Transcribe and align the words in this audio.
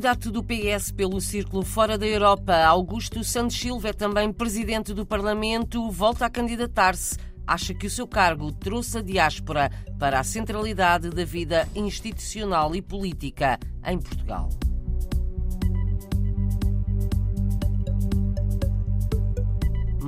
candidato 0.00 0.30
do 0.30 0.42
PS 0.42 0.92
pelo 0.92 1.20
Círculo 1.20 1.62
Fora 1.62 1.98
da 1.98 2.06
Europa, 2.06 2.56
Augusto 2.64 3.22
Santos 3.22 3.60
Silva, 3.60 3.90
é 3.90 3.92
também 3.92 4.32
presidente 4.32 4.94
do 4.94 5.04
Parlamento, 5.04 5.90
volta 5.90 6.24
a 6.24 6.30
candidatar-se. 6.30 7.18
Acha 7.46 7.74
que 7.74 7.86
o 7.86 7.90
seu 7.90 8.08
cargo 8.08 8.50
trouxe 8.50 8.96
a 8.96 9.02
diáspora 9.02 9.70
para 9.98 10.18
a 10.18 10.24
centralidade 10.24 11.10
da 11.10 11.22
vida 11.22 11.68
institucional 11.74 12.74
e 12.74 12.80
política 12.80 13.58
em 13.84 13.98
Portugal. 13.98 14.48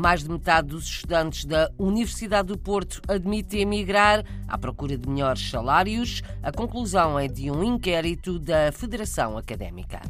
Mais 0.02 0.24
de 0.24 0.28
metade 0.28 0.66
dos 0.66 0.84
estudantes 0.84 1.44
da 1.44 1.70
Universidade 1.78 2.48
do 2.48 2.58
Porto 2.58 3.00
admite 3.06 3.58
emigrar 3.58 4.24
à 4.48 4.58
procura 4.58 4.98
de 4.98 5.08
melhores 5.08 5.48
salários. 5.48 6.24
A 6.42 6.50
conclusão 6.50 7.16
é 7.16 7.28
de 7.28 7.52
um 7.52 7.62
inquérito 7.62 8.36
da 8.36 8.72
Federação 8.72 9.38
Académica. 9.38 10.00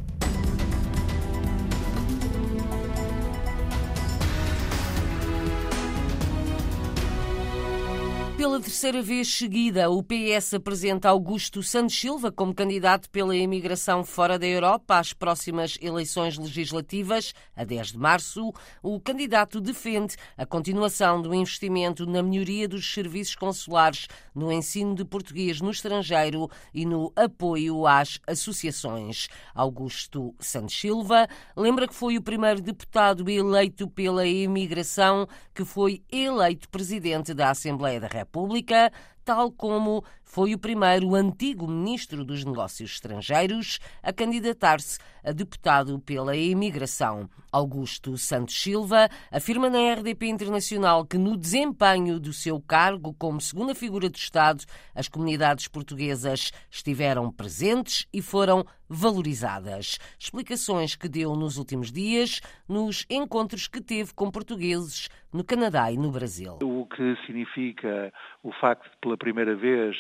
Pela 8.42 8.60
terceira 8.60 9.01
vez 9.01 9.32
seguida, 9.32 9.88
o 9.88 10.02
PS 10.02 10.55
apresenta 10.55 11.09
Augusto 11.09 11.62
Santos 11.62 11.96
Silva 11.96 12.32
como 12.32 12.52
candidato 12.52 13.09
pela 13.09 13.37
imigração 13.37 14.02
fora 14.02 14.37
da 14.37 14.45
Europa 14.45 14.98
às 14.98 15.12
próximas 15.12 15.78
eleições 15.80 16.37
legislativas, 16.37 17.32
a 17.55 17.62
10 17.62 17.92
de 17.92 17.98
março. 17.98 18.52
O 18.82 18.98
candidato 18.98 19.60
defende 19.60 20.16
a 20.37 20.45
continuação 20.45 21.23
do 21.23 21.32
investimento 21.32 22.04
na 22.04 22.20
melhoria 22.20 22.66
dos 22.66 22.93
serviços 22.93 23.37
consulares, 23.37 24.09
no 24.35 24.51
ensino 24.51 24.96
de 24.96 25.04
português 25.04 25.60
no 25.60 25.70
estrangeiro 25.70 26.51
e 26.74 26.85
no 26.85 27.13
apoio 27.15 27.87
às 27.87 28.18
associações. 28.26 29.29
Augusto 29.54 30.35
Santos 30.40 30.74
Silva 30.74 31.29
lembra 31.57 31.87
que 31.87 31.95
foi 31.95 32.18
o 32.18 32.23
primeiro 32.23 32.60
deputado 32.60 33.30
eleito 33.30 33.87
pela 33.87 34.26
imigração 34.26 35.29
que 35.54 35.65
foi 35.65 36.02
eleito 36.10 36.68
presidente 36.68 37.32
da 37.32 37.51
Assembleia 37.51 38.01
da 38.01 38.09
República. 38.09 38.32
República, 38.33 38.91
tal 39.24 39.51
como 39.51 40.04
foi 40.23 40.54
o 40.54 40.59
primeiro 40.59 41.15
antigo 41.15 41.68
ministro 41.68 42.24
dos 42.24 42.45
Negócios 42.45 42.92
Estrangeiros 42.92 43.79
a 44.02 44.12
candidatar-se 44.12 44.98
a 45.24 45.30
deputado 45.30 45.98
pela 46.01 46.37
imigração. 46.37 47.29
Augusto 47.51 48.16
Santos 48.16 48.60
Silva 48.60 49.09
afirma 49.30 49.68
na 49.68 49.92
RDP 49.92 50.26
Internacional 50.26 51.04
que, 51.04 51.18
no 51.18 51.37
desempenho 51.37 52.18
do 52.18 52.32
seu 52.32 52.60
cargo 52.60 53.14
como 53.14 53.40
segunda 53.40 53.74
figura 53.74 54.09
do 54.09 54.16
Estado, 54.16 54.64
as 54.95 55.09
comunidades 55.09 55.68
portuguesas 55.68 56.51
estiveram 56.70 57.30
presentes 57.30 58.07
e 58.12 58.23
foram 58.23 58.64
valorizadas. 58.88 59.98
Explicações 60.18 60.95
que 60.95 61.09
deu 61.09 61.34
nos 61.34 61.57
últimos 61.57 61.90
dias 61.90 62.40
nos 62.68 63.07
encontros 63.09 63.66
que 63.66 63.80
teve 63.80 64.12
com 64.14 64.31
portugueses 64.31 65.09
no 65.32 65.42
Canadá 65.42 65.91
e 65.91 65.97
no 65.97 66.10
Brasil. 66.10 66.59
O 66.62 66.86
que 66.86 67.16
significa 67.26 68.12
o 68.42 68.53
facto 68.53 68.84
de, 68.84 68.98
pela 69.12 69.16
primeira 69.16 69.55
vez, 69.55 69.97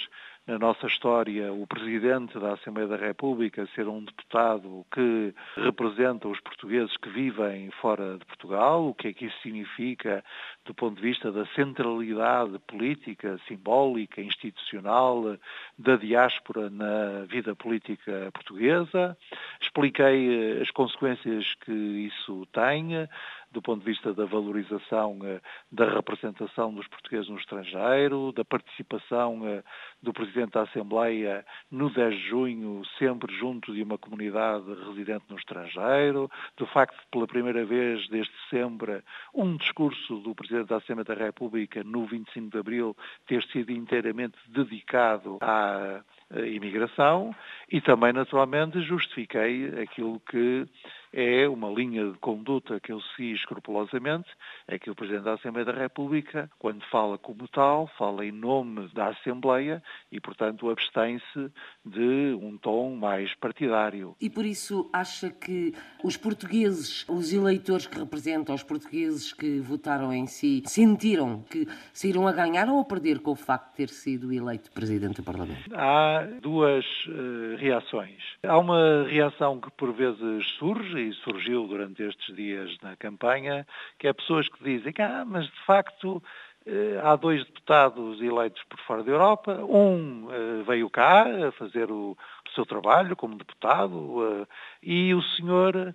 na 0.46 0.58
nossa 0.58 0.86
história, 0.86 1.52
o 1.52 1.66
Presidente 1.66 2.38
da 2.38 2.54
Assembleia 2.54 2.88
da 2.88 2.96
República 2.96 3.68
ser 3.74 3.86
um 3.86 4.04
deputado 4.04 4.84
que 4.92 5.32
representa 5.56 6.26
os 6.26 6.40
portugueses 6.40 6.96
que 6.96 7.08
vivem 7.08 7.70
fora 7.80 8.18
de 8.18 8.24
Portugal, 8.24 8.88
o 8.88 8.94
que 8.94 9.08
é 9.08 9.12
que 9.12 9.26
isso 9.26 9.36
significa 9.40 10.24
do 10.64 10.74
ponto 10.74 10.96
de 10.96 11.02
vista 11.02 11.30
da 11.30 11.46
centralidade 11.54 12.58
política, 12.66 13.38
simbólica, 13.46 14.20
institucional 14.20 15.36
da 15.78 15.96
diáspora 15.96 16.68
na 16.70 17.24
vida 17.28 17.54
política 17.54 18.30
portuguesa. 18.32 19.16
Expliquei 19.60 20.60
as 20.60 20.70
consequências 20.70 21.54
que 21.64 21.72
isso 21.72 22.46
tem 22.52 23.08
do 23.52 23.60
ponto 23.60 23.80
de 23.80 23.90
vista 23.90 24.12
da 24.14 24.24
valorização 24.24 25.18
eh, 25.24 25.40
da 25.70 25.88
representação 25.88 26.72
dos 26.72 26.86
portugueses 26.88 27.28
no 27.28 27.38
estrangeiro, 27.38 28.32
da 28.32 28.44
participação 28.44 29.46
eh, 29.46 29.62
do 30.02 30.12
Presidente 30.12 30.52
da 30.52 30.62
Assembleia 30.62 31.44
no 31.70 31.90
10 31.90 32.14
de 32.14 32.28
junho, 32.28 32.82
sempre 32.98 33.34
junto 33.36 33.72
de 33.72 33.82
uma 33.82 33.98
comunidade 33.98 34.64
residente 34.86 35.24
no 35.28 35.36
estrangeiro, 35.36 36.30
do 36.56 36.66
facto 36.66 36.96
de, 36.98 37.06
pela 37.10 37.26
primeira 37.26 37.64
vez 37.64 38.08
desde 38.08 38.32
sempre, 38.48 39.02
um 39.34 39.56
discurso 39.56 40.16
do 40.20 40.34
Presidente 40.34 40.68
da 40.68 40.76
Assembleia 40.76 41.04
da 41.04 41.14
República 41.14 41.84
no 41.84 42.06
25 42.06 42.50
de 42.50 42.58
abril 42.58 42.96
ter 43.26 43.42
sido 43.44 43.70
inteiramente 43.70 44.36
dedicado 44.48 45.38
à 45.40 46.02
imigração 46.46 47.34
e 47.70 47.80
também, 47.80 48.12
naturalmente, 48.12 48.80
justifiquei 48.82 49.68
aquilo 49.82 50.20
que 50.20 50.66
é 51.12 51.48
uma 51.48 51.68
linha 51.68 52.10
de 52.10 52.18
conduta 52.18 52.80
que 52.80 52.92
eu 52.92 53.00
segui 53.00 53.32
escrupulosamente, 53.32 54.28
é 54.66 54.78
que 54.78 54.90
o 54.90 54.94
Presidente 54.94 55.24
da 55.24 55.34
Assembleia 55.34 55.66
da 55.66 55.72
República, 55.72 56.50
quando 56.58 56.82
fala 56.90 57.18
como 57.18 57.46
tal, 57.48 57.86
fala 57.98 58.24
em 58.24 58.32
nome 58.32 58.88
da 58.94 59.08
Assembleia 59.08 59.82
e, 60.10 60.20
portanto, 60.20 60.70
abstém-se 60.70 61.52
de 61.84 62.36
um 62.40 62.56
tom 62.56 62.96
mais 62.96 63.34
partidário. 63.34 64.16
E 64.20 64.30
por 64.30 64.46
isso 64.46 64.88
acha 64.92 65.30
que 65.30 65.74
os 66.02 66.16
portugueses, 66.16 67.06
os 67.08 67.32
eleitores 67.32 67.86
que 67.86 67.98
representam 67.98 68.54
os 68.54 68.62
portugueses 68.62 69.32
que 69.32 69.60
votaram 69.60 70.12
em 70.12 70.26
si, 70.26 70.62
sentiram 70.66 71.42
que 71.42 71.66
saíram 71.92 72.26
a 72.26 72.32
ganhar 72.32 72.68
ou 72.68 72.80
a 72.80 72.84
perder 72.84 73.20
com 73.20 73.32
o 73.32 73.36
facto 73.36 73.70
de 73.70 73.76
ter 73.76 73.88
sido 73.88 74.32
eleito 74.32 74.70
Presidente 74.72 75.16
do 75.16 75.22
Parlamento? 75.22 75.70
Há 75.74 76.26
duas 76.40 76.84
uh, 77.06 77.56
reações. 77.58 78.22
Há 78.42 78.58
uma 78.58 79.06
reação 79.08 79.60
que 79.60 79.70
por 79.72 79.92
vezes 79.92 80.46
surge 80.58 81.01
e 81.02 81.12
surgiu 81.14 81.66
durante 81.66 82.02
estes 82.02 82.34
dias 82.34 82.76
na 82.82 82.96
campanha, 82.96 83.66
que 83.98 84.08
é 84.08 84.12
pessoas 84.12 84.48
que 84.48 84.62
dizem 84.62 84.92
que, 84.92 85.02
ah, 85.02 85.24
mas 85.26 85.44
de 85.46 85.64
facto 85.66 86.22
eh, 86.66 87.00
há 87.02 87.16
dois 87.16 87.44
deputados 87.44 88.20
eleitos 88.20 88.62
por 88.64 88.78
fora 88.80 89.02
da 89.02 89.10
Europa, 89.10 89.54
um 89.64 90.28
eh, 90.30 90.62
veio 90.66 90.88
cá 90.88 91.24
a 91.48 91.52
fazer 91.52 91.90
o, 91.90 92.16
seu 92.54 92.66
trabalho 92.66 93.16
como 93.16 93.38
deputado 93.38 94.46
e 94.82 95.14
o 95.14 95.22
senhor 95.22 95.94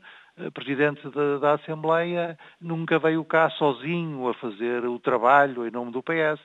Presidente 0.54 1.10
da, 1.10 1.40
da 1.40 1.54
Assembleia 1.54 2.38
nunca 2.62 3.00
veio 3.00 3.26
cá 3.26 3.50
sozinho 3.52 4.28
a 4.28 4.34
fazer 4.36 4.86
o 4.86 5.00
trabalho 5.00 5.68
em 5.68 5.72
nome 5.72 5.92
do 5.92 6.04
PS. 6.04 6.40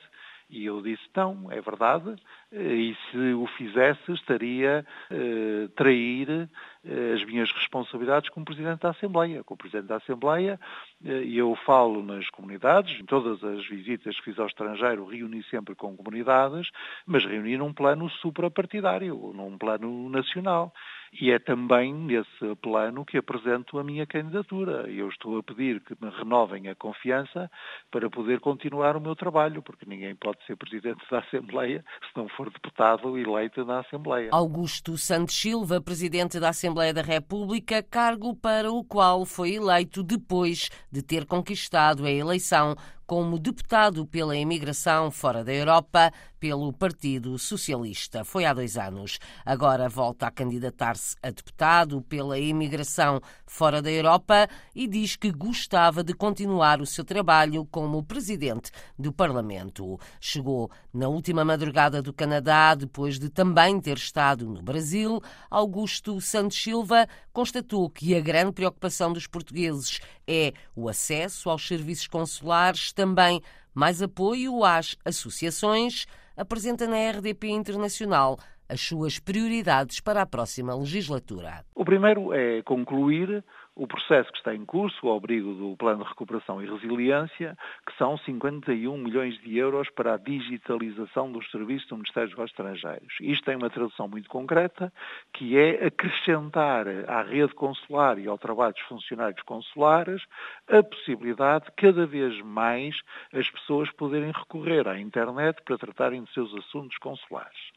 E 0.49 0.65
eu 0.65 0.81
disse, 0.81 1.03
não, 1.15 1.51
é 1.51 1.59
verdade, 1.61 2.15
e 2.51 2.95
se 3.09 3.33
o 3.33 3.47
fizesse 3.57 4.11
estaria 4.11 4.85
a 5.09 5.13
uh, 5.13 5.69
trair 5.69 6.29
uh, 6.29 7.13
as 7.13 7.25
minhas 7.25 7.51
responsabilidades 7.51 8.29
como 8.29 8.45
Presidente 8.45 8.81
da 8.81 8.91
Assembleia. 8.91 9.43
Como 9.43 9.57
Presidente 9.57 9.87
da 9.87 9.97
Assembleia, 9.97 10.59
eu 11.03 11.55
falo 11.65 12.03
nas 12.03 12.29
comunidades, 12.29 12.99
em 12.99 13.05
todas 13.05 13.43
as 13.43 13.65
visitas 13.67 14.15
que 14.17 14.25
fiz 14.25 14.39
ao 14.39 14.47
estrangeiro, 14.47 15.05
reuni 15.05 15.43
sempre 15.43 15.75
com 15.75 15.95
comunidades, 15.95 16.69
mas 17.05 17.25
reuni 17.25 17.57
num 17.57 17.73
plano 17.73 18.09
suprapartidário, 18.09 19.31
num 19.33 19.57
plano 19.57 20.09
nacional. 20.09 20.73
E 21.19 21.31
é 21.31 21.37
também 21.37 21.93
nesse 21.93 22.55
plano 22.61 23.05
que 23.05 23.17
apresento 23.17 23.77
a 23.77 23.83
minha 23.83 24.05
candidatura. 24.05 24.89
Eu 24.89 25.09
estou 25.09 25.37
a 25.37 25.43
pedir 25.43 25.79
que 25.81 25.95
me 26.01 26.09
renovem 26.11 26.67
a 26.69 26.75
confiança 26.75 27.49
para 27.91 28.09
poder 28.09 28.39
continuar 28.39 28.97
o 28.97 29.01
meu 29.01 29.15
trabalho, 29.15 29.61
porque 29.61 29.85
ninguém 29.85 30.15
pode 30.15 30.43
ser 30.45 30.55
Presidente 30.55 31.03
da 31.11 31.19
Assembleia 31.19 31.85
se 32.01 32.17
não 32.17 32.27
for 32.29 32.49
deputado 32.49 33.17
eleito 33.17 33.63
na 33.63 33.81
Assembleia. 33.81 34.29
Augusto 34.31 34.97
Santos 34.97 35.35
Silva, 35.35 35.79
Presidente 35.79 36.39
da 36.39 36.49
Assembleia 36.49 36.93
da 36.93 37.01
República, 37.01 37.83
cargo 37.83 38.35
para 38.35 38.71
o 38.71 38.83
qual 38.83 39.25
foi 39.25 39.55
eleito 39.55 40.01
depois 40.01 40.69
de 40.91 41.03
ter 41.03 41.25
conquistado 41.25 42.05
a 42.05 42.11
eleição 42.11 42.75
como 43.05 43.37
deputado 43.37 44.05
pela 44.05 44.35
imigração 44.35 45.11
fora 45.11 45.43
da 45.43 45.53
Europa 45.53 46.11
pelo 46.39 46.73
Partido 46.73 47.39
Socialista. 47.39 48.25
Foi 48.25 48.43
há 48.43 48.53
dois 48.53 48.77
anos. 48.77 49.17
Agora 49.45 49.87
volta 49.87 50.27
a 50.27 50.31
candidatar-se 50.31 51.15
a 51.23 51.29
deputado 51.29 52.01
pela 52.01 52.37
imigração 52.37 53.21
fora 53.45 53.81
da 53.81 53.89
Europa 53.89 54.49
e 54.75 54.85
diz 54.85 55.15
que 55.15 55.31
gostava 55.31 56.03
de 56.03 56.13
continuar 56.13 56.81
o 56.81 56.85
seu 56.85 57.05
trabalho 57.05 57.65
como 57.71 58.03
presidente 58.03 58.71
do 58.99 59.13
Parlamento. 59.13 59.97
Chegou 60.19 60.69
na 60.93 61.07
última 61.07 61.45
madrugada 61.45 62.01
do 62.01 62.11
Canadá, 62.11 62.75
depois 62.75 63.17
de 63.17 63.29
também 63.29 63.79
ter 63.79 63.95
estado 63.95 64.45
no 64.45 64.61
Brasil. 64.61 65.21
Augusto 65.49 66.19
Santos 66.19 66.61
Silva 66.61 67.07
constatou 67.31 67.89
que 67.89 68.15
a 68.15 68.19
grande 68.19 68.51
preocupação 68.51 69.13
dos 69.13 69.27
portugueses 69.27 70.01
é 70.27 70.53
o 70.75 70.89
acesso 70.89 71.49
aos 71.49 71.67
serviços 71.67 72.07
consulares 72.07 72.91
também 72.91 73.41
mais 73.73 74.01
apoio 74.01 74.63
às 74.63 74.95
associações, 75.03 76.05
apresenta 76.37 76.87
na 76.87 76.97
RDP 77.09 77.49
Internacional 77.49 78.37
as 78.69 78.81
suas 78.81 79.19
prioridades 79.19 79.99
para 79.99 80.21
a 80.21 80.25
próxima 80.25 80.75
legislatura. 80.75 81.65
O 81.75 81.83
primeiro 81.83 82.33
é 82.33 82.61
concluir 82.63 83.43
o 83.75 83.87
processo 83.87 84.31
que 84.31 84.37
está 84.37 84.53
em 84.53 84.65
curso, 84.65 85.07
o 85.07 85.15
abrigo 85.15 85.53
do 85.53 85.75
Plano 85.77 86.03
de 86.03 86.09
Recuperação 86.09 86.61
e 86.61 86.69
Resiliência, 86.69 87.57
que 87.85 87.97
são 87.97 88.17
51 88.19 88.97
milhões 88.97 89.39
de 89.41 89.57
euros 89.57 89.89
para 89.89 90.13
a 90.13 90.17
digitalização 90.17 91.31
dos 91.31 91.49
serviços 91.49 91.87
do 91.87 91.95
Ministério 91.95 92.29
dos 92.29 92.45
Estrangeiros. 92.45 93.13
Isto 93.19 93.45
tem 93.45 93.55
uma 93.55 93.69
tradução 93.69 94.07
muito 94.07 94.29
concreta, 94.29 94.93
que 95.33 95.57
é 95.57 95.87
acrescentar 95.87 96.87
à 97.07 97.23
rede 97.23 97.53
consular 97.55 98.19
e 98.19 98.27
ao 98.27 98.37
trabalho 98.37 98.73
dos 98.73 98.83
funcionários 98.83 99.41
consulares 99.43 100.21
a 100.67 100.83
possibilidade 100.83 101.65
de 101.65 101.71
cada 101.71 102.05
vez 102.05 102.39
mais 102.41 102.95
as 103.33 103.49
pessoas 103.49 103.91
poderem 103.91 104.31
recorrer 104.31 104.87
à 104.87 104.99
internet 104.99 105.61
para 105.63 105.77
tratarem 105.77 106.23
de 106.23 106.33
seus 106.33 106.53
assuntos 106.55 106.97
consulares. 106.97 107.72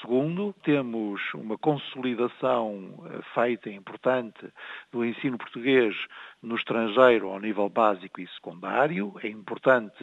Segundo, 0.00 0.54
temos 0.62 1.20
uma 1.34 1.58
consolidação 1.58 3.04
eh, 3.06 3.20
feita 3.34 3.68
importante 3.68 4.50
do 4.90 5.04
ensino 5.04 5.36
português 5.36 5.94
no 6.42 6.56
estrangeiro 6.56 7.28
ao 7.28 7.38
nível 7.38 7.68
básico 7.68 8.20
e 8.20 8.28
secundário. 8.28 9.14
É 9.22 9.28
importante 9.28 10.02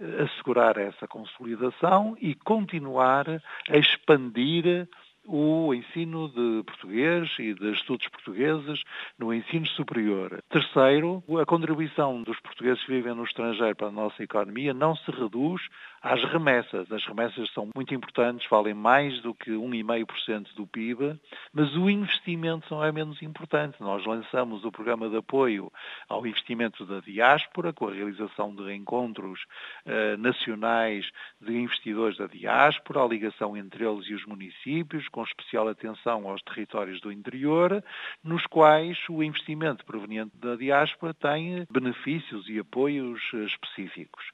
eh, 0.00 0.22
assegurar 0.22 0.76
essa 0.78 1.06
consolidação 1.06 2.16
e 2.20 2.34
continuar 2.34 3.26
a 3.68 3.76
expandir 3.76 4.88
o 5.32 5.72
ensino 5.72 6.28
de 6.28 6.64
português 6.64 7.30
e 7.38 7.54
de 7.54 7.72
estudos 7.72 8.08
portugueses 8.08 8.82
no 9.16 9.32
ensino 9.32 9.66
superior. 9.68 10.42
Terceiro, 10.50 11.22
a 11.40 11.46
contribuição 11.46 12.22
dos 12.22 12.38
portugueses 12.40 12.82
que 12.84 12.92
vivem 12.92 13.14
no 13.14 13.24
estrangeiro 13.24 13.76
para 13.76 13.86
a 13.86 13.92
nossa 13.92 14.22
economia 14.22 14.74
não 14.74 14.96
se 14.96 15.10
reduz 15.12 15.62
às 16.02 16.22
remessas. 16.24 16.90
As 16.90 17.04
remessas 17.04 17.48
são 17.52 17.68
muito 17.74 17.94
importantes, 17.94 18.48
valem 18.50 18.74
mais 18.74 19.20
do 19.20 19.32
que 19.32 19.50
1,5% 19.50 20.54
do 20.56 20.66
PIB, 20.66 21.18
mas 21.52 21.76
o 21.76 21.88
investimento 21.88 22.74
não 22.74 22.84
é 22.84 22.90
menos 22.90 23.22
importante. 23.22 23.80
Nós 23.80 24.04
lançamos 24.04 24.64
o 24.64 24.72
programa 24.72 25.08
de 25.08 25.16
apoio 25.16 25.70
ao 26.08 26.26
investimento 26.26 26.84
da 26.84 27.00
diáspora, 27.00 27.72
com 27.72 27.86
a 27.86 27.92
realização 27.92 28.54
de 28.54 28.72
encontros 28.74 29.44
eh, 29.86 30.16
nacionais 30.16 31.08
de 31.40 31.56
investidores 31.56 32.16
da 32.16 32.26
diáspora, 32.26 33.02
a 33.02 33.06
ligação 33.06 33.56
entre 33.56 33.84
eles 33.84 34.06
e 34.06 34.14
os 34.14 34.24
municípios, 34.24 35.06
com 35.08 35.19
especial 35.24 35.68
atenção 35.68 36.28
aos 36.28 36.42
territórios 36.42 37.00
do 37.00 37.12
interior, 37.12 37.82
nos 38.22 38.44
quais 38.46 38.98
o 39.08 39.22
investimento 39.22 39.84
proveniente 39.84 40.36
da 40.36 40.56
diáspora 40.56 41.14
tem 41.14 41.66
benefícios 41.70 42.48
e 42.48 42.58
apoios 42.58 43.20
eh, 43.34 43.44
específicos. 43.44 44.24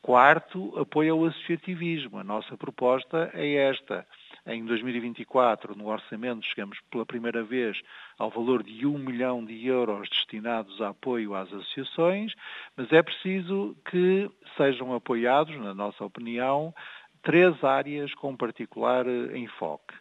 Quarto, 0.00 0.78
apoio 0.78 1.14
ao 1.14 1.24
associativismo. 1.24 2.18
A 2.18 2.24
nossa 2.24 2.56
proposta 2.56 3.30
é 3.34 3.54
esta. 3.54 4.06
Em 4.46 4.64
2024, 4.64 5.76
no 5.76 5.88
orçamento, 5.88 6.46
chegamos 6.46 6.78
pela 6.90 7.04
primeira 7.04 7.42
vez 7.42 7.78
ao 8.18 8.30
valor 8.30 8.62
de 8.62 8.86
um 8.86 8.96
milhão 8.96 9.44
de 9.44 9.66
euros 9.66 10.08
destinados 10.08 10.80
a 10.80 10.90
apoio 10.90 11.34
às 11.34 11.52
associações, 11.52 12.32
mas 12.76 12.90
é 12.92 13.02
preciso 13.02 13.76
que 13.90 14.30
sejam 14.56 14.94
apoiados, 14.94 15.54
na 15.58 15.74
nossa 15.74 16.02
opinião, 16.04 16.72
três 17.22 17.62
áreas 17.62 18.14
com 18.14 18.34
particular 18.36 19.06
eh, 19.06 19.36
enfoque 19.36 19.94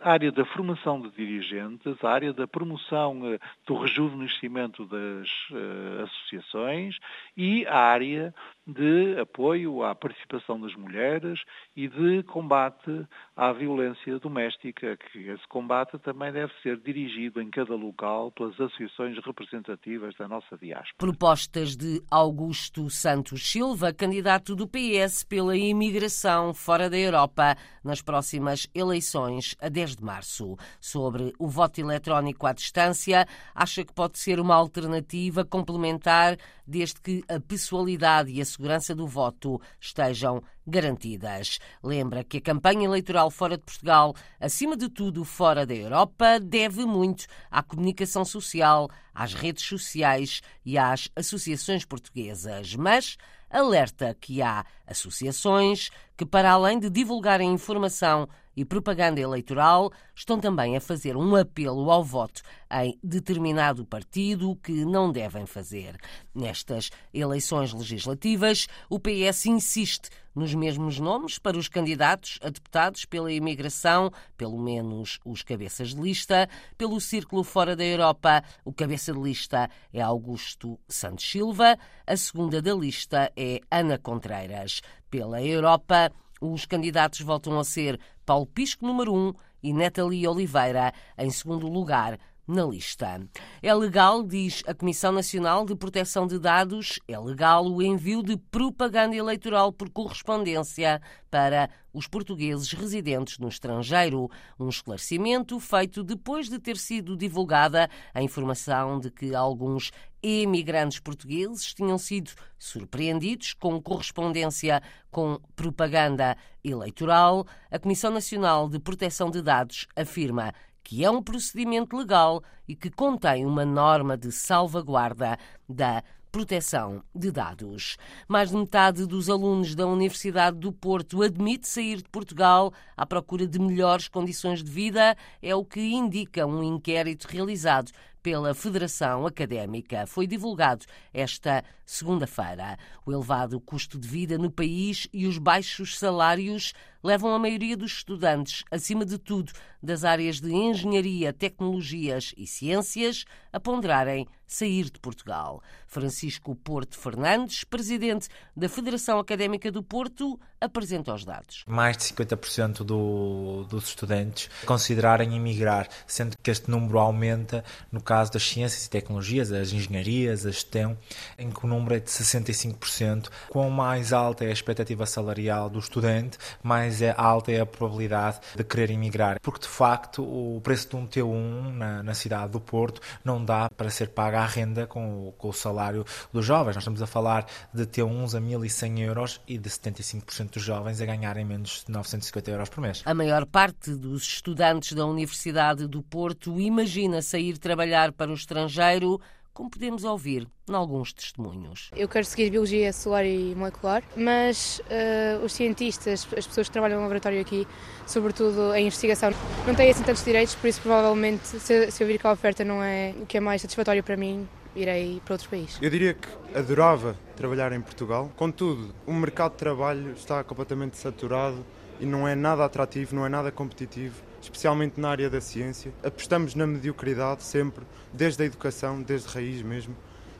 a 0.00 0.12
área 0.12 0.30
da 0.30 0.44
formação 0.44 1.00
de 1.00 1.10
dirigentes, 1.10 2.04
a 2.04 2.10
área 2.10 2.32
da 2.32 2.46
promoção 2.46 3.20
eh, 3.32 3.38
do 3.66 3.76
rejuvenescimento 3.78 4.84
das 4.86 5.28
uh, 5.50 6.04
associações 6.04 6.96
e 7.36 7.66
a 7.66 7.78
área 7.78 8.34
de 8.68 9.18
apoio 9.18 9.82
à 9.82 9.94
participação 9.94 10.60
das 10.60 10.74
mulheres 10.74 11.40
e 11.74 11.88
de 11.88 12.22
combate 12.24 13.06
à 13.34 13.50
violência 13.50 14.18
doméstica, 14.18 14.94
que 14.96 15.26
esse 15.30 15.48
combate 15.48 15.98
também 16.00 16.30
deve 16.30 16.52
ser 16.62 16.76
dirigido 16.78 17.40
em 17.40 17.50
cada 17.50 17.74
local 17.74 18.30
pelas 18.32 18.52
associações 18.60 19.16
representativas 19.24 20.14
da 20.16 20.28
nossa 20.28 20.58
diáspora. 20.58 20.94
Propostas 20.98 21.74
de 21.74 22.02
Augusto 22.10 22.90
Santos 22.90 23.50
Silva, 23.50 23.94
candidato 23.94 24.54
do 24.54 24.68
PS 24.68 25.24
pela 25.24 25.56
imigração 25.56 26.52
fora 26.52 26.90
da 26.90 26.98
Europa 26.98 27.56
nas 27.82 28.02
próximas 28.02 28.68
eleições 28.74 29.56
a 29.62 29.70
10 29.70 29.96
de 29.96 30.04
março. 30.04 30.56
Sobre 30.78 31.32
o 31.38 31.48
voto 31.48 31.80
eletrónico 31.80 32.46
à 32.46 32.52
distância, 32.52 33.26
acha 33.54 33.82
que 33.82 33.94
pode 33.94 34.18
ser 34.18 34.38
uma 34.38 34.54
alternativa 34.54 35.42
complementar 35.42 36.36
desde 36.68 37.00
que 37.00 37.24
a 37.28 37.40
pessoalidade 37.40 38.30
e 38.30 38.40
a 38.42 38.44
segurança 38.44 38.94
do 38.94 39.06
voto 39.06 39.58
estejam 39.80 40.42
garantidas. 40.66 41.58
Lembra 41.82 42.22
que 42.22 42.36
a 42.36 42.42
campanha 42.42 42.84
eleitoral 42.84 43.30
fora 43.30 43.56
de 43.56 43.64
Portugal, 43.64 44.14
acima 44.38 44.76
de 44.76 44.90
tudo 44.90 45.24
fora 45.24 45.64
da 45.64 45.74
Europa, 45.74 46.38
deve 46.38 46.84
muito 46.84 47.24
à 47.50 47.62
comunicação 47.62 48.22
social, 48.24 48.90
às 49.14 49.32
redes 49.32 49.64
sociais 49.64 50.42
e 50.64 50.76
às 50.76 51.08
associações 51.16 51.86
portuguesas. 51.86 52.76
Mas 52.76 53.16
alerta 53.50 54.14
que 54.20 54.42
há 54.42 54.64
associações 54.86 55.90
que, 56.16 56.26
para 56.26 56.50
além 56.52 56.78
de 56.78 56.90
divulgarem 56.90 57.50
informação 57.50 58.28
e 58.58 58.64
propaganda 58.64 59.20
eleitoral, 59.20 59.92
estão 60.16 60.40
também 60.40 60.76
a 60.76 60.80
fazer 60.80 61.16
um 61.16 61.36
apelo 61.36 61.92
ao 61.92 62.02
voto 62.02 62.42
em 62.68 62.98
determinado 63.04 63.84
partido 63.84 64.56
que 64.56 64.84
não 64.84 65.12
devem 65.12 65.46
fazer. 65.46 65.96
Nestas 66.34 66.90
eleições 67.14 67.72
legislativas, 67.72 68.66
o 68.90 68.98
PS 68.98 69.46
insiste 69.46 70.10
nos 70.34 70.52
mesmos 70.54 70.98
nomes 70.98 71.38
para 71.38 71.56
os 71.56 71.68
candidatos 71.68 72.40
a 72.42 72.48
deputados 72.48 73.04
pela 73.04 73.32
imigração, 73.32 74.10
pelo 74.36 74.58
menos 74.58 75.20
os 75.24 75.42
cabeças 75.42 75.94
de 75.94 76.00
lista. 76.00 76.48
Pelo 76.76 77.00
Círculo 77.00 77.44
Fora 77.44 77.76
da 77.76 77.84
Europa, 77.84 78.42
o 78.64 78.72
cabeça 78.72 79.12
de 79.12 79.20
lista 79.20 79.70
é 79.92 80.00
Augusto 80.00 80.78
Santos 80.88 81.30
Silva, 81.30 81.78
a 82.04 82.16
segunda 82.16 82.60
da 82.60 82.74
lista 82.74 83.32
é 83.36 83.60
Ana 83.70 83.98
Contreiras. 83.98 84.80
Pela 85.08 85.42
Europa, 85.42 86.12
os 86.40 86.66
candidatos 86.66 87.20
voltam 87.20 87.58
a 87.58 87.64
ser 87.64 87.98
Paulo 88.24 88.46
Pisco, 88.46 88.86
número 88.86 89.12
1, 89.12 89.28
um, 89.28 89.32
e 89.62 89.72
Natalia 89.72 90.30
Oliveira, 90.30 90.92
em 91.16 91.30
segundo 91.30 91.68
lugar, 91.68 92.18
na 92.48 92.64
lista. 92.64 93.20
É 93.62 93.74
legal, 93.74 94.22
diz 94.22 94.62
a 94.66 94.72
Comissão 94.72 95.12
Nacional 95.12 95.66
de 95.66 95.76
Proteção 95.76 96.26
de 96.26 96.38
Dados, 96.38 96.98
é 97.06 97.18
legal 97.18 97.66
o 97.66 97.82
envio 97.82 98.22
de 98.22 98.38
propaganda 98.38 99.14
eleitoral 99.14 99.70
por 99.70 99.90
correspondência 99.90 101.02
para 101.30 101.68
os 101.92 102.06
portugueses 102.06 102.72
residentes 102.72 103.38
no 103.38 103.48
estrangeiro. 103.48 104.30
Um 104.58 104.68
esclarecimento 104.68 105.60
feito 105.60 106.02
depois 106.02 106.48
de 106.48 106.58
ter 106.58 106.78
sido 106.78 107.16
divulgada 107.16 107.90
a 108.14 108.22
informação 108.22 108.98
de 108.98 109.10
que 109.10 109.34
alguns 109.34 109.90
imigrantes 110.22 110.98
portugueses 110.98 111.74
tinham 111.74 111.98
sido 111.98 112.30
surpreendidos 112.58 113.52
com 113.52 113.80
correspondência 113.80 114.82
com 115.10 115.38
propaganda 115.54 116.36
eleitoral. 116.64 117.46
A 117.70 117.78
Comissão 117.78 118.10
Nacional 118.10 118.68
de 118.68 118.78
Proteção 118.78 119.30
de 119.30 119.42
Dados 119.42 119.86
afirma 119.94 120.52
que 120.88 121.04
é 121.04 121.10
um 121.10 121.22
procedimento 121.22 121.94
legal 121.94 122.42
e 122.66 122.74
que 122.74 122.88
contém 122.88 123.44
uma 123.44 123.62
norma 123.62 124.16
de 124.16 124.32
salvaguarda 124.32 125.38
da 125.68 126.02
proteção 126.32 127.04
de 127.14 127.30
dados. 127.30 127.98
Mais 128.26 128.48
de 128.48 128.56
metade 128.56 129.04
dos 129.04 129.28
alunos 129.28 129.74
da 129.74 129.86
Universidade 129.86 130.56
do 130.56 130.72
Porto 130.72 131.22
admite 131.22 131.68
sair 131.68 131.98
de 131.98 132.08
Portugal 132.08 132.72
à 132.96 133.04
procura 133.04 133.46
de 133.46 133.58
melhores 133.58 134.08
condições 134.08 134.64
de 134.64 134.70
vida, 134.70 135.14
é 135.42 135.54
o 135.54 135.62
que 135.62 135.78
indica 135.78 136.46
um 136.46 136.62
inquérito 136.62 137.26
realizado 137.28 137.92
pela 138.22 138.54
Federação 138.54 139.26
Académica. 139.26 140.06
Foi 140.06 140.26
divulgado 140.26 140.86
esta 141.12 141.62
segunda-feira. 141.84 142.78
O 143.04 143.12
elevado 143.12 143.60
custo 143.60 143.98
de 143.98 144.08
vida 144.08 144.38
no 144.38 144.50
país 144.50 145.06
e 145.12 145.26
os 145.26 145.36
baixos 145.36 145.98
salários 145.98 146.72
levam 147.02 147.34
a 147.34 147.38
maioria 147.38 147.76
dos 147.76 147.92
estudantes, 147.92 148.64
acima 148.70 149.04
de 149.04 149.18
tudo 149.18 149.52
das 149.82 150.04
áreas 150.04 150.40
de 150.40 150.52
engenharia, 150.52 151.32
tecnologias 151.32 152.34
e 152.36 152.46
ciências, 152.46 153.24
a 153.52 153.60
ponderarem 153.60 154.26
sair 154.46 154.84
de 154.84 154.98
Portugal. 154.98 155.62
Francisco 155.86 156.54
Porto 156.54 156.98
Fernandes, 156.98 157.64
presidente 157.64 158.28
da 158.56 158.68
Federação 158.68 159.18
Académica 159.18 159.70
do 159.70 159.82
Porto, 159.82 160.38
apresenta 160.60 161.14
os 161.14 161.24
dados. 161.24 161.64
Mais 161.66 161.96
de 161.96 162.04
50% 162.04 162.78
do, 162.78 163.64
dos 163.68 163.88
estudantes 163.88 164.50
considerarem 164.66 165.36
emigrar, 165.36 165.88
sendo 166.06 166.36
que 166.42 166.50
este 166.50 166.70
número 166.70 166.98
aumenta 166.98 167.62
no 167.92 168.02
caso 168.02 168.32
das 168.32 168.42
ciências 168.42 168.86
e 168.86 168.90
tecnologias, 168.90 169.52
as 169.52 169.72
engenharias, 169.72 170.44
a 170.46 170.52
STEM, 170.52 170.96
em 171.38 171.50
que 171.50 171.64
o 171.64 171.68
número 171.68 171.94
é 171.94 172.00
de 172.00 172.10
65%. 172.10 173.28
Quanto 173.50 173.70
mais 173.70 174.12
alta 174.12 174.44
é 174.44 174.48
a 174.48 174.52
expectativa 174.52 175.06
salarial 175.06 175.70
do 175.70 175.78
estudante, 175.78 176.38
mais 176.62 176.87
é 177.02 177.14
alta 177.16 177.52
é 177.52 177.60
a 177.60 177.66
probabilidade 177.66 178.40
de 178.54 178.64
querer 178.64 178.90
emigrar. 178.90 179.38
Porque, 179.40 179.60
de 179.60 179.68
facto, 179.68 180.22
o 180.22 180.60
preço 180.60 180.88
de 180.88 180.96
um 180.96 181.06
T1 181.06 181.72
na, 181.72 182.02
na 182.02 182.14
cidade 182.14 182.52
do 182.52 182.60
Porto 182.60 183.00
não 183.24 183.44
dá 183.44 183.68
para 183.70 183.90
ser 183.90 184.08
paga 184.08 184.40
a 184.40 184.46
renda 184.46 184.86
com, 184.86 185.32
com 185.36 185.48
o 185.48 185.52
salário 185.52 186.04
dos 186.32 186.44
jovens. 186.44 186.74
Nós 186.74 186.82
estamos 186.82 187.02
a 187.02 187.06
falar 187.06 187.46
de 187.72 187.86
T1s 187.86 188.36
a 188.36 188.40
1.100 188.40 189.00
euros 189.00 189.40
e 189.46 189.58
de 189.58 189.68
75% 189.68 190.54
dos 190.54 190.62
jovens 190.62 191.00
a 191.00 191.06
ganharem 191.06 191.44
menos 191.44 191.84
de 191.86 191.92
950 191.92 192.50
euros 192.50 192.68
por 192.68 192.80
mês. 192.80 193.02
A 193.04 193.14
maior 193.14 193.46
parte 193.46 193.94
dos 193.94 194.22
estudantes 194.22 194.92
da 194.92 195.06
Universidade 195.06 195.86
do 195.86 196.02
Porto 196.02 196.60
imagina 196.60 197.22
sair 197.22 197.58
trabalhar 197.58 198.12
para 198.12 198.30
o 198.30 198.34
estrangeiro 198.34 199.20
como 199.58 199.68
podemos 199.68 200.04
ouvir 200.04 200.46
em 200.70 200.72
alguns 200.72 201.12
testemunhos. 201.12 201.90
Eu 201.96 202.08
quero 202.08 202.24
seguir 202.24 202.48
Biologia 202.48 202.92
Solar 202.92 203.26
e 203.26 203.56
Molecular, 203.56 204.04
mas 204.16 204.80
uh, 204.82 205.44
os 205.44 205.52
cientistas, 205.52 206.28
as 206.36 206.46
pessoas 206.46 206.68
que 206.68 206.72
trabalham 206.72 206.98
no 206.98 207.02
laboratório 207.02 207.40
aqui, 207.40 207.66
sobretudo 208.06 208.72
em 208.76 208.86
investigação, 208.86 209.32
não 209.66 209.74
têm 209.74 209.90
assim 209.90 210.04
tantos 210.04 210.24
direitos, 210.24 210.54
por 210.54 210.68
isso 210.68 210.80
provavelmente 210.80 211.44
se, 211.44 211.90
se 211.90 212.04
eu 212.04 212.06
vir 212.06 212.20
que 212.20 212.26
a 212.28 212.30
oferta 212.30 212.64
não 212.64 212.80
é 212.80 213.12
o 213.20 213.26
que 213.26 213.36
é 213.36 213.40
mais 213.40 213.60
satisfatório 213.60 214.00
para 214.00 214.16
mim, 214.16 214.48
irei 214.76 215.20
para 215.24 215.34
outro 215.34 215.48
país. 215.48 215.76
Eu 215.82 215.90
diria 215.90 216.14
que 216.14 216.28
adorava 216.56 217.16
trabalhar 217.34 217.72
em 217.72 217.80
Portugal, 217.80 218.30
contudo, 218.36 218.94
o 219.04 219.12
mercado 219.12 219.52
de 219.52 219.58
trabalho 219.58 220.12
está 220.12 220.44
completamente 220.44 220.96
saturado 220.96 221.66
e 221.98 222.06
não 222.06 222.28
é 222.28 222.36
nada 222.36 222.64
atrativo, 222.64 223.12
não 223.16 223.26
é 223.26 223.28
nada 223.28 223.50
competitivo, 223.50 224.22
especialmente 224.40 225.00
na 225.00 225.10
área 225.10 225.28
da 225.28 225.40
ciência. 225.40 225.92
Apostamos 226.02 226.54
na 226.54 226.66
mediocridade 226.66 227.42
sempre, 227.42 227.84
desde 228.12 228.42
a 228.42 228.46
educação, 228.46 229.02
desde 229.02 229.28
raiz 229.28 229.62
mesmo, 229.62 229.96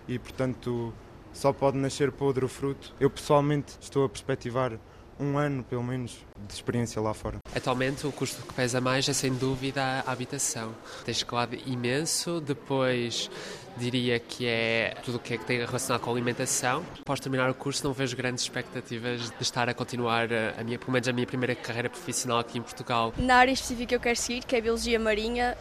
e 0.06 0.18
portanto 0.18 0.92
só 1.32 1.52
pode 1.52 1.76
nascer 1.76 2.10
podre 2.10 2.44
o 2.44 2.48
fruto. 2.48 2.94
Eu 2.98 3.10
pessoalmente 3.10 3.76
estou 3.80 4.04
a 4.04 4.08
perspectivar 4.08 4.78
um 5.20 5.36
ano, 5.36 5.64
pelo 5.64 5.82
menos, 5.82 6.24
de 6.46 6.54
experiência 6.54 7.00
lá 7.02 7.12
fora. 7.12 7.38
Atualmente, 7.54 8.06
o 8.06 8.12
custo 8.12 8.40
que 8.42 8.54
pesa 8.54 8.80
mais 8.80 9.08
é, 9.08 9.12
sem 9.12 9.34
dúvida, 9.34 9.82
a 10.06 10.12
habitação. 10.12 10.74
Tem 11.04 11.12
escalado 11.12 11.56
imenso, 11.66 12.40
depois 12.40 13.30
diria 13.78 14.18
que 14.18 14.46
é 14.46 14.94
tudo 15.04 15.16
o 15.16 15.18
que, 15.18 15.34
é 15.34 15.38
que 15.38 15.44
tem 15.44 15.58
relacionado 15.58 16.00
com 16.00 16.10
a 16.10 16.12
alimentação. 16.12 16.84
Após 17.00 17.20
terminar 17.20 17.48
o 17.50 17.54
curso, 17.54 17.84
não 17.84 17.92
vejo 17.92 18.16
grandes 18.16 18.44
expectativas 18.44 19.30
de 19.30 19.42
estar 19.42 19.68
a 19.68 19.74
continuar 19.74 20.28
a 20.58 20.62
minha, 20.64 20.78
pelo 20.78 20.92
menos 20.92 21.08
a 21.08 21.12
minha 21.12 21.26
primeira 21.26 21.54
carreira 21.54 21.88
profissional 21.88 22.38
aqui 22.38 22.58
em 22.58 22.62
Portugal. 22.62 23.14
Na 23.16 23.36
área 23.36 23.52
específica 23.52 23.88
que 23.88 23.94
eu 23.94 24.00
quero 24.00 24.16
seguir, 24.16 24.44
que 24.44 24.56
é 24.56 24.60
Biologia 24.60 24.98
Marinha, 24.98 25.56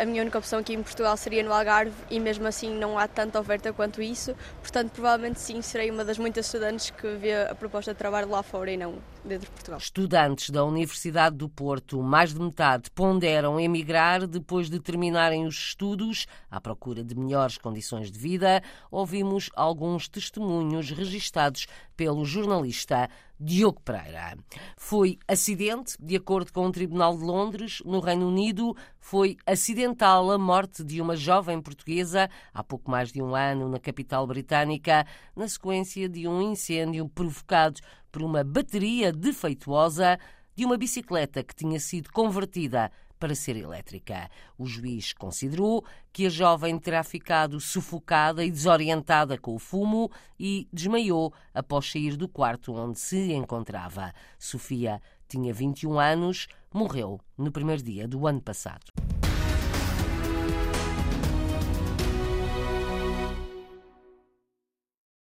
a 0.00 0.04
minha 0.04 0.22
única 0.22 0.38
opção 0.38 0.58
aqui 0.58 0.74
em 0.74 0.82
Portugal 0.82 1.16
seria 1.16 1.42
no 1.42 1.52
Algarve 1.52 1.92
e 2.10 2.20
mesmo 2.20 2.46
assim 2.46 2.72
não 2.74 2.98
há 2.98 3.08
tanta 3.08 3.40
oferta 3.40 3.72
quanto 3.72 4.02
isso, 4.02 4.36
portanto 4.60 4.90
provavelmente 4.90 5.40
sim 5.40 5.62
serei 5.62 5.90
uma 5.90 6.04
das 6.04 6.18
muitas 6.18 6.46
estudantes 6.46 6.90
que 6.90 7.06
vê 7.16 7.34
a 7.34 7.54
proposta 7.54 7.92
de 7.92 7.98
trabalho 7.98 8.28
lá 8.28 8.42
fora 8.42 8.70
e 8.70 8.76
não 8.76 8.94
dentro 9.24 9.46
de 9.46 9.52
Portugal. 9.52 9.78
Estudantes 9.78 10.50
da 10.50 10.64
Universidade 10.64 11.36
do 11.36 11.48
Porto, 11.48 12.02
mais 12.02 12.34
de 12.34 12.40
metade, 12.40 12.90
ponderam 12.90 13.58
emigrar 13.58 14.26
depois 14.26 14.68
de 14.68 14.80
terminarem 14.80 15.46
os 15.46 15.54
estudos 15.54 16.26
à 16.50 16.60
procura 16.60 17.04
de 17.04 17.14
melhores 17.14 17.58
condições 17.58 18.10
de 18.10 18.18
vida. 18.18 18.62
Ouvimos 18.90 19.50
alguns 19.54 20.08
testemunhos 20.08 20.90
registados 20.90 21.66
pelo 21.96 22.24
jornalista 22.24 23.08
Diogo 23.38 23.80
Pereira. 23.80 24.36
Foi 24.76 25.18
acidente, 25.26 25.96
de 26.00 26.16
acordo 26.16 26.52
com 26.52 26.66
o 26.66 26.72
Tribunal 26.72 27.16
de 27.16 27.24
Londres, 27.24 27.82
no 27.84 27.98
Reino 27.98 28.28
Unido, 28.28 28.76
foi 29.00 29.36
acidental 29.44 30.30
a 30.30 30.38
morte 30.38 30.84
de 30.84 31.00
uma 31.00 31.16
jovem 31.16 31.60
portuguesa 31.60 32.30
há 32.54 32.62
pouco 32.62 32.90
mais 32.90 33.10
de 33.10 33.20
um 33.20 33.34
ano 33.34 33.68
na 33.68 33.80
capital 33.80 34.26
britânica, 34.26 35.04
na 35.34 35.48
sequência 35.48 36.08
de 36.08 36.28
um 36.28 36.40
incêndio 36.40 37.08
provocado 37.08 37.80
por 38.12 38.22
uma 38.22 38.44
bateria 38.44 39.10
defeituosa 39.10 40.18
de 40.54 40.64
uma 40.66 40.76
bicicleta 40.76 41.42
que 41.42 41.56
tinha 41.56 41.80
sido 41.80 42.12
convertida 42.12 42.92
para 43.18 43.34
ser 43.34 43.56
elétrica. 43.56 44.28
O 44.58 44.66
juiz 44.66 45.12
considerou 45.12 45.84
que 46.12 46.26
a 46.26 46.28
jovem 46.28 46.76
terá 46.78 47.02
ficado 47.02 47.60
sufocada 47.60 48.44
e 48.44 48.50
desorientada 48.50 49.38
com 49.38 49.54
o 49.54 49.60
fumo 49.60 50.10
e 50.38 50.68
desmaiou 50.72 51.32
após 51.54 51.90
sair 51.90 52.16
do 52.16 52.28
quarto 52.28 52.74
onde 52.74 52.98
se 52.98 53.32
encontrava. 53.32 54.12
Sofia 54.38 55.00
tinha 55.28 55.54
21 55.54 55.98
anos, 55.98 56.48
morreu 56.74 57.20
no 57.38 57.52
primeiro 57.52 57.82
dia 57.82 58.08
do 58.08 58.26
ano 58.26 58.42
passado. 58.42 58.92